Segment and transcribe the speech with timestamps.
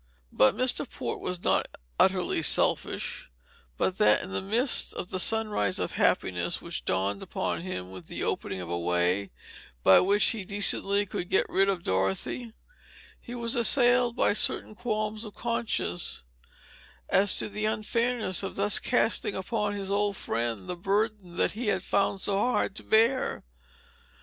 [0.31, 0.89] But Mr.
[0.89, 3.29] Port was not so utterly selfish
[3.77, 8.07] but that, in the midst of the sunrise of happiness which dawned upon him with
[8.07, 9.29] the opening of a way
[9.83, 12.51] by which he decently could get rid of Dorothy,
[13.19, 16.23] he was assailed by certain qualms of conscience
[17.07, 21.67] as to the unfairness of thus casting upon his old friend the burden that he
[21.67, 23.43] had found so hard to bear.